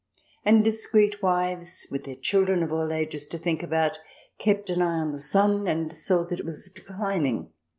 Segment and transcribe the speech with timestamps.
[0.43, 3.99] And dis creet wives, with their children of all ages to think about,
[4.39, 7.53] kept an eye on the sun and saw that it was declining.